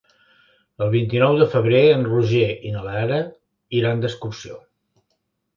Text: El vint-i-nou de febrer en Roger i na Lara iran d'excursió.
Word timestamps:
El 0.85 0.87
vint-i-nou 0.95 1.35
de 1.41 1.47
febrer 1.51 1.81
en 1.97 2.07
Roger 2.07 2.49
i 2.71 2.73
na 2.77 2.81
Lara 2.89 3.21
iran 3.83 4.03
d'excursió. 4.07 4.59